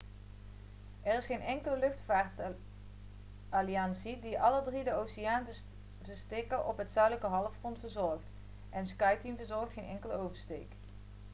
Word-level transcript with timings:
er 1.03 1.17
is 1.17 1.25
geen 1.25 1.41
enkele 1.41 1.79
luchtvaartalliantie 1.79 4.19
die 4.19 4.39
alle 4.41 4.61
drie 4.61 4.83
de 4.83 4.93
oceaanoversteken 4.93 6.67
op 6.67 6.77
het 6.77 6.91
zuidelijk 6.91 7.25
halfrond 7.25 7.79
verzorgt 7.79 8.25
en 8.69 8.87
skyteam 8.87 9.35
verzorgt 9.37 9.73
geen 9.73 9.89
enkele 9.89 10.13
oversteek 10.13 10.67